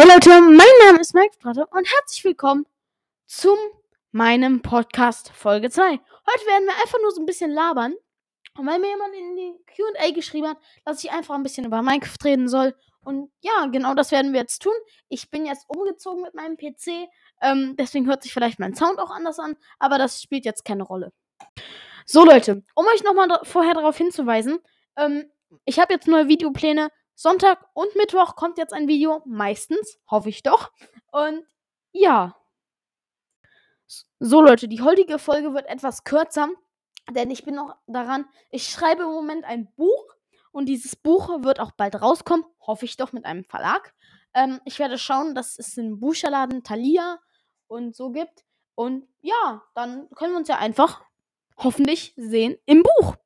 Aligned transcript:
Hey 0.00 0.08
Leute, 0.08 0.30
mein 0.40 0.86
Name 0.86 0.98
ist 0.98 1.12
Mike 1.12 1.34
Stratte 1.34 1.66
und 1.66 1.86
herzlich 1.86 2.24
willkommen 2.24 2.64
zum 3.26 3.58
meinem 4.12 4.62
Podcast 4.62 5.30
Folge 5.34 5.68
2. 5.68 5.90
Heute 5.90 6.46
werden 6.46 6.64
wir 6.64 6.72
einfach 6.82 6.98
nur 7.02 7.10
so 7.10 7.20
ein 7.20 7.26
bisschen 7.26 7.50
labern. 7.50 7.92
Und 8.56 8.66
weil 8.66 8.78
mir 8.78 8.88
jemand 8.88 9.14
in 9.14 9.36
die 9.36 9.52
QA 9.66 10.10
geschrieben 10.14 10.48
hat, 10.48 10.56
dass 10.86 11.04
ich 11.04 11.12
einfach 11.12 11.34
ein 11.34 11.42
bisschen 11.42 11.66
über 11.66 11.82
Minecraft 11.82 12.16
reden 12.24 12.48
soll. 12.48 12.74
Und 13.04 13.30
ja, 13.42 13.66
genau 13.66 13.92
das 13.92 14.10
werden 14.10 14.32
wir 14.32 14.40
jetzt 14.40 14.62
tun. 14.62 14.72
Ich 15.10 15.28
bin 15.28 15.44
jetzt 15.44 15.66
umgezogen 15.68 16.22
mit 16.22 16.32
meinem 16.32 16.56
PC. 16.56 17.06
Ähm, 17.42 17.76
deswegen 17.76 18.06
hört 18.06 18.22
sich 18.22 18.32
vielleicht 18.32 18.58
mein 18.58 18.74
Sound 18.74 18.98
auch 19.00 19.10
anders 19.10 19.38
an. 19.38 19.54
Aber 19.78 19.98
das 19.98 20.22
spielt 20.22 20.46
jetzt 20.46 20.64
keine 20.64 20.84
Rolle. 20.84 21.12
So 22.06 22.24
Leute, 22.24 22.62
um 22.74 22.86
euch 22.86 23.04
nochmal 23.04 23.28
vorher 23.42 23.74
darauf 23.74 23.98
hinzuweisen. 23.98 24.60
Ähm, 24.96 25.30
ich 25.66 25.78
habe 25.78 25.92
jetzt 25.92 26.08
neue 26.08 26.28
Videopläne 26.28 26.90
Sonntag 27.20 27.68
und 27.74 27.94
Mittwoch 27.96 28.34
kommt 28.34 28.56
jetzt 28.56 28.72
ein 28.72 28.88
Video, 28.88 29.20
meistens, 29.26 29.98
hoffe 30.10 30.30
ich 30.30 30.42
doch. 30.42 30.72
Und 31.12 31.44
ja. 31.92 32.34
So 34.18 34.40
Leute, 34.40 34.68
die 34.68 34.80
heutige 34.80 35.18
Folge 35.18 35.52
wird 35.52 35.66
etwas 35.66 36.04
kürzer, 36.04 36.48
denn 37.10 37.30
ich 37.30 37.44
bin 37.44 37.56
noch 37.56 37.76
daran, 37.86 38.24
ich 38.50 38.68
schreibe 38.68 39.02
im 39.02 39.10
Moment 39.10 39.44
ein 39.44 39.70
Buch 39.74 40.06
und 40.50 40.64
dieses 40.64 40.96
Buch 40.96 41.42
wird 41.42 41.60
auch 41.60 41.72
bald 41.72 42.00
rauskommen, 42.00 42.46
hoffe 42.58 42.86
ich 42.86 42.96
doch 42.96 43.12
mit 43.12 43.26
einem 43.26 43.44
Verlag. 43.44 43.92
Ähm, 44.32 44.62
ich 44.64 44.78
werde 44.78 44.96
schauen, 44.96 45.34
dass 45.34 45.58
es 45.58 45.76
in 45.76 46.00
Buchscherladen 46.00 46.64
Thalia 46.64 47.18
und 47.66 47.94
so 47.94 48.12
gibt. 48.12 48.46
Und 48.74 49.06
ja, 49.20 49.62
dann 49.74 50.08
können 50.14 50.32
wir 50.32 50.38
uns 50.38 50.48
ja 50.48 50.56
einfach 50.56 51.02
hoffentlich 51.58 52.14
sehen 52.16 52.56
im 52.64 52.82
Buch. 52.82 53.16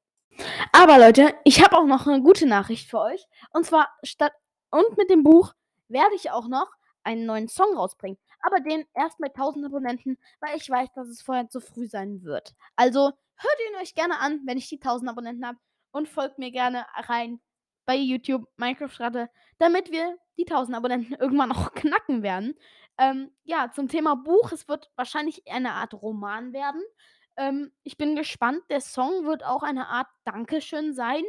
Aber 0.77 0.99
Leute, 0.99 1.37
ich 1.45 1.63
habe 1.63 1.79
auch 1.79 1.87
noch 1.87 2.09
eine 2.09 2.21
gute 2.21 2.47
Nachricht 2.47 2.91
für 2.91 2.99
euch. 2.99 3.25
Und 3.53 3.65
zwar 3.65 3.89
statt 4.03 4.33
und 4.73 4.99
mit 4.99 5.09
dem 5.09 5.23
Buch 5.23 5.53
werde 5.87 6.17
ich 6.17 6.33
auch 6.33 6.49
noch 6.49 6.67
einen 7.05 7.27
neuen 7.27 7.47
Song 7.47 7.77
rausbringen. 7.77 8.19
Aber 8.41 8.59
den 8.59 8.85
erst 8.93 9.21
mit 9.21 9.37
1000 9.37 9.67
Abonnenten, 9.67 10.19
weil 10.41 10.57
ich 10.57 10.69
weiß, 10.69 10.89
dass 10.97 11.07
es 11.07 11.23
vorher 11.23 11.49
zu 11.49 11.61
früh 11.61 11.87
sein 11.87 12.25
wird. 12.25 12.57
Also 12.75 13.03
hört 13.03 13.59
ihn 13.71 13.81
euch 13.81 13.95
gerne 13.95 14.19
an, 14.19 14.41
wenn 14.47 14.59
ich 14.59 14.69
die 14.69 14.81
1000 14.81 15.13
Abonnenten 15.13 15.47
habe. 15.47 15.59
Und 15.93 16.09
folgt 16.09 16.41
mir 16.41 16.51
gerne 16.51 16.87
rein 16.97 17.41
bei 17.87 17.95
YouTube 17.95 18.49
Minecraft 18.57 18.99
Ratte, 18.99 19.31
damit 19.59 19.93
wir 19.93 20.19
die 20.39 20.49
1000 20.49 20.77
Abonnenten 20.77 21.15
irgendwann 21.21 21.53
auch 21.53 21.73
knacken 21.73 22.25
werden. 22.25 22.59
Ähm, 22.99 23.31
ja, 23.45 23.71
zum 23.73 23.87
Thema 23.87 24.17
Buch. 24.17 24.51
Es 24.51 24.67
wird 24.67 24.91
wahrscheinlich 24.97 25.49
eine 25.49 25.75
Art 25.75 25.95
Roman 25.95 26.53
werden. 26.53 26.83
Ähm, 27.37 27.73
ich 27.83 27.97
bin 27.97 28.17
gespannt. 28.17 28.63
Der 28.71 28.81
Song 28.81 29.27
wird 29.27 29.45
auch 29.45 29.63
eine 29.63 29.89
Art 29.89 30.09
Dankeschön 30.25 30.95
sein. 30.95 31.23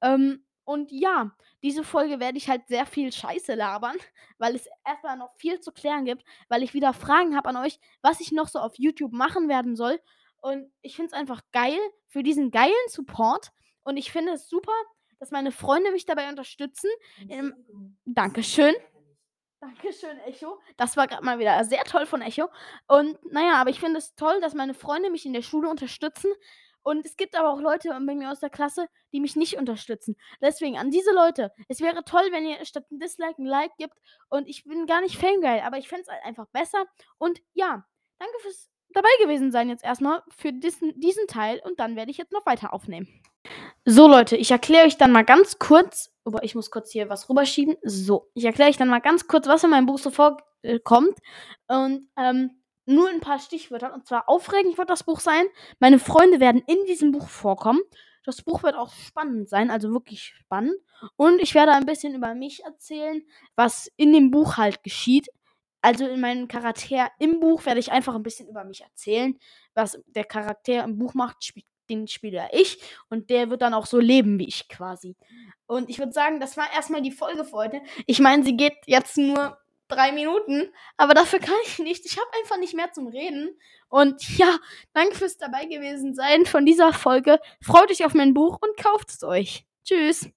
Ähm, 0.00 0.44
und 0.64 0.92
ja, 0.92 1.32
diese 1.62 1.82
Folge 1.82 2.20
werde 2.20 2.36
ich 2.36 2.48
halt 2.48 2.68
sehr 2.68 2.84
viel 2.84 3.10
Scheiße 3.10 3.54
labern, 3.54 3.96
weil 4.38 4.54
es 4.54 4.68
erstmal 4.86 5.16
noch 5.16 5.32
viel 5.36 5.60
zu 5.60 5.72
klären 5.72 6.04
gibt, 6.04 6.24
weil 6.48 6.62
ich 6.62 6.74
wieder 6.74 6.92
Fragen 6.92 7.36
habe 7.36 7.48
an 7.48 7.56
euch, 7.56 7.80
was 8.02 8.20
ich 8.20 8.32
noch 8.32 8.48
so 8.48 8.58
auf 8.58 8.78
YouTube 8.78 9.12
machen 9.12 9.48
werden 9.48 9.76
soll. 9.76 9.98
Und 10.40 10.70
ich 10.82 10.94
finde 10.94 11.08
es 11.08 11.12
einfach 11.14 11.40
geil 11.52 11.78
für 12.06 12.22
diesen 12.22 12.50
geilen 12.50 12.72
Support. 12.88 13.50
Und 13.82 13.96
ich 13.96 14.12
finde 14.12 14.32
es 14.32 14.48
super, 14.48 14.74
dass 15.18 15.30
meine 15.30 15.52
Freunde 15.52 15.90
mich 15.90 16.04
dabei 16.04 16.28
unterstützen. 16.28 16.90
Ähm, 17.28 17.96
Dankeschön. 18.04 18.74
Dankeschön, 19.68 20.18
Echo. 20.20 20.58
Das 20.78 20.96
war 20.96 21.06
gerade 21.06 21.24
mal 21.24 21.38
wieder 21.38 21.62
sehr 21.64 21.84
toll 21.84 22.06
von 22.06 22.22
Echo. 22.22 22.48
Und 22.86 23.18
naja, 23.30 23.60
aber 23.60 23.68
ich 23.68 23.80
finde 23.80 23.98
es 23.98 24.14
toll, 24.14 24.40
dass 24.40 24.54
meine 24.54 24.72
Freunde 24.72 25.10
mich 25.10 25.26
in 25.26 25.34
der 25.34 25.42
Schule 25.42 25.68
unterstützen. 25.68 26.32
Und 26.82 27.04
es 27.04 27.16
gibt 27.16 27.36
aber 27.36 27.50
auch 27.50 27.60
Leute 27.60 27.90
bei 27.90 28.14
mir 28.14 28.30
aus 28.30 28.40
der 28.40 28.48
Klasse, 28.48 28.88
die 29.12 29.20
mich 29.20 29.36
nicht 29.36 29.58
unterstützen. 29.58 30.16
Deswegen 30.40 30.78
an 30.78 30.90
diese 30.90 31.12
Leute, 31.12 31.52
es 31.68 31.80
wäre 31.80 32.02
toll, 32.04 32.28
wenn 32.30 32.46
ihr 32.46 32.64
statt 32.64 32.90
ein 32.90 32.98
Dislike 32.98 33.42
ein 33.42 33.44
Like 33.46 33.76
gibt. 33.76 33.94
Und 34.30 34.48
ich 34.48 34.64
bin 34.64 34.86
gar 34.86 35.02
nicht 35.02 35.18
famegeil, 35.18 35.60
aber 35.60 35.76
ich 35.76 35.88
fände 35.88 36.04
es 36.04 36.08
halt 36.08 36.24
einfach 36.24 36.46
besser. 36.46 36.86
Und 37.18 37.42
ja, 37.52 37.84
danke 38.18 38.38
fürs 38.40 38.70
dabei 38.92 39.08
gewesen 39.22 39.50
sein 39.50 39.68
jetzt 39.68 39.84
erstmal 39.84 40.22
für 40.36 40.52
diesen, 40.52 40.98
diesen 41.00 41.26
Teil. 41.26 41.60
Und 41.64 41.80
dann 41.80 41.96
werde 41.96 42.10
ich 42.10 42.18
jetzt 42.18 42.32
noch 42.32 42.46
weiter 42.46 42.72
aufnehmen. 42.72 43.08
So, 43.84 44.08
Leute, 44.08 44.36
ich 44.36 44.50
erkläre 44.50 44.86
euch 44.86 44.98
dann 44.98 45.12
mal 45.12 45.24
ganz 45.24 45.58
kurz. 45.58 46.10
Aber 46.24 46.42
ich 46.42 46.54
muss 46.54 46.70
kurz 46.70 46.92
hier 46.92 47.08
was 47.08 47.28
rüberschieben. 47.30 47.76
So, 47.82 48.30
ich 48.34 48.44
erkläre 48.44 48.70
euch 48.70 48.76
dann 48.76 48.88
mal 48.88 49.00
ganz 49.00 49.26
kurz, 49.28 49.46
was 49.46 49.64
in 49.64 49.70
meinem 49.70 49.86
Buch 49.86 49.98
so 49.98 50.10
vorkommt. 50.10 51.18
Und 51.68 52.08
ähm, 52.16 52.50
nur 52.84 53.08
ein 53.08 53.20
paar 53.20 53.38
Stichwörter. 53.38 53.94
Und 53.94 54.06
zwar 54.06 54.28
aufregend 54.28 54.78
wird 54.78 54.90
das 54.90 55.04
Buch 55.04 55.20
sein. 55.20 55.44
Meine 55.78 55.98
Freunde 55.98 56.40
werden 56.40 56.62
in 56.66 56.84
diesem 56.86 57.12
Buch 57.12 57.28
vorkommen. 57.28 57.80
Das 58.24 58.42
Buch 58.42 58.62
wird 58.62 58.74
auch 58.74 58.92
spannend 58.92 59.48
sein, 59.48 59.70
also 59.70 59.90
wirklich 59.90 60.22
spannend. 60.22 60.74
Und 61.16 61.40
ich 61.40 61.54
werde 61.54 61.72
ein 61.72 61.86
bisschen 61.86 62.14
über 62.14 62.34
mich 62.34 62.62
erzählen, 62.64 63.22
was 63.56 63.90
in 63.96 64.12
dem 64.12 64.30
Buch 64.30 64.58
halt 64.58 64.82
geschieht. 64.82 65.28
Also 65.80 66.06
in 66.06 66.20
meinem 66.20 66.48
Charakter 66.48 67.10
im 67.18 67.40
Buch 67.40 67.64
werde 67.66 67.80
ich 67.80 67.92
einfach 67.92 68.14
ein 68.14 68.22
bisschen 68.22 68.48
über 68.48 68.64
mich 68.64 68.82
erzählen. 68.82 69.38
Was 69.74 70.00
der 70.06 70.24
Charakter 70.24 70.84
im 70.84 70.98
Buch 70.98 71.14
macht, 71.14 71.44
spielt 71.44 71.66
den 71.88 72.06
spiele 72.06 72.48
ich 72.52 72.78
und 73.08 73.30
der 73.30 73.50
wird 73.50 73.62
dann 73.62 73.74
auch 73.74 73.86
so 73.86 73.98
leben 73.98 74.38
wie 74.38 74.48
ich 74.48 74.68
quasi. 74.68 75.16
Und 75.66 75.88
ich 75.88 75.98
würde 75.98 76.12
sagen, 76.12 76.40
das 76.40 76.56
war 76.56 76.70
erstmal 76.74 77.02
die 77.02 77.10
Folge 77.10 77.44
für 77.44 77.52
heute. 77.52 77.80
Ich 78.06 78.20
meine, 78.20 78.44
sie 78.44 78.56
geht 78.56 78.76
jetzt 78.86 79.16
nur 79.16 79.58
drei 79.88 80.12
Minuten, 80.12 80.70
aber 80.96 81.14
dafür 81.14 81.38
kann 81.38 81.56
ich 81.64 81.78
nicht. 81.78 82.04
Ich 82.04 82.18
habe 82.18 82.28
einfach 82.40 82.58
nicht 82.58 82.74
mehr 82.74 82.92
zum 82.92 83.08
Reden. 83.08 83.58
Und 83.88 84.38
ja, 84.38 84.58
danke 84.92 85.14
fürs 85.14 85.38
dabei 85.38 85.64
gewesen 85.64 86.14
sein 86.14 86.44
von 86.46 86.66
dieser 86.66 86.92
Folge. 86.92 87.40
Freut 87.62 87.90
euch 87.90 88.04
auf 88.04 88.14
mein 88.14 88.34
Buch 88.34 88.58
und 88.60 88.76
kauft 88.76 89.10
es 89.10 89.22
euch. 89.22 89.64
Tschüss. 89.84 90.28